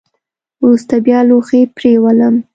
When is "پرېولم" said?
1.75-2.35